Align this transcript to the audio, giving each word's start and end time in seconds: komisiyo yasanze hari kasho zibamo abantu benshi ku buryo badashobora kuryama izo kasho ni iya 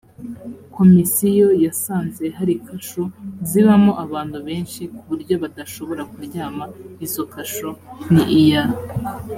komisiyo 0.75 1.47
yasanze 1.65 2.25
hari 2.37 2.53
kasho 2.67 3.03
zibamo 3.49 3.91
abantu 4.03 4.37
benshi 4.47 4.81
ku 4.95 5.01
buryo 5.09 5.35
badashobora 5.43 6.01
kuryama 6.11 6.65
izo 7.05 7.23
kasho 7.33 7.69
ni 8.13 8.25
iya 8.41 8.63